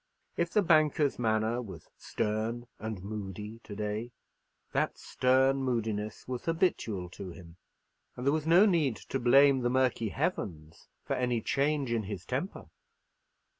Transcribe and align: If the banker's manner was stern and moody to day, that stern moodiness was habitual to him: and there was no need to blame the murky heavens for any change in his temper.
If 0.35 0.49
the 0.49 0.63
banker's 0.63 1.19
manner 1.19 1.61
was 1.61 1.87
stern 1.95 2.65
and 2.79 3.03
moody 3.03 3.59
to 3.63 3.75
day, 3.75 4.13
that 4.71 4.97
stern 4.97 5.57
moodiness 5.57 6.27
was 6.27 6.45
habitual 6.45 7.07
to 7.11 7.29
him: 7.29 7.57
and 8.15 8.25
there 8.25 8.33
was 8.33 8.47
no 8.47 8.65
need 8.65 8.95
to 8.95 9.19
blame 9.19 9.59
the 9.59 9.69
murky 9.69 10.09
heavens 10.09 10.87
for 11.05 11.13
any 11.15 11.39
change 11.39 11.91
in 11.91 12.01
his 12.05 12.25
temper. 12.25 12.65